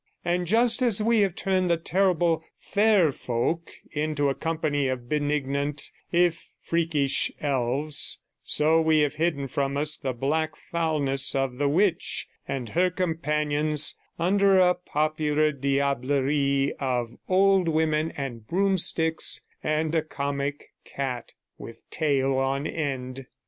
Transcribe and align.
And 0.25 0.47
just 0.47 0.81
as 0.81 0.99
we 0.99 1.19
have 1.19 1.35
turned 1.35 1.69
the 1.69 1.77
terrible 1.77 2.43
'fair 2.57 3.11
folk' 3.11 3.69
into 3.91 4.29
a 4.29 4.33
company 4.33 4.87
of 4.87 5.07
benignant, 5.07 5.91
if 6.11 6.49
freakish 6.59 7.31
elves, 7.39 8.19
so 8.43 8.81
we 8.81 9.01
have 9.01 9.13
hidden 9.13 9.47
from 9.47 9.77
us 9.77 9.97
the 9.97 10.11
black 10.13 10.55
foulness 10.55 11.35
of 11.35 11.57
the 11.57 11.69
witch 11.69 12.27
and 12.47 12.69
her 12.69 12.89
companions 12.89 13.95
under 14.17 14.57
a 14.57 14.73
popular 14.73 15.51
diablerie 15.51 16.73
of 16.79 17.15
old 17.29 17.67
women 17.67 18.09
and 18.17 18.47
broomsticks, 18.47 19.41
and 19.63 19.93
a 19.93 20.01
comic 20.01 20.71
cat 20.83 21.33
with 21.59 21.87
tail 21.91 22.39
on 22.39 22.65
end. 22.65 23.27